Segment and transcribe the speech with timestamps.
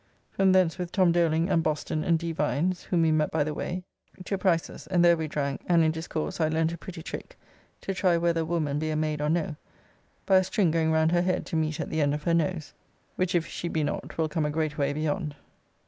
[0.31, 2.31] From thence with Tom Doling and Boston and D.
[2.31, 3.83] Vines (whom we met by the way)
[4.25, 7.37] to Price's, and there we drank, and in discourse I learnt a pretty trick
[7.81, 9.57] to try whether a woman be a maid or no,
[10.25, 12.73] by a string going round her head to meet at the end of her nose,
[13.15, 15.35] which if she be not will come a great way beyond.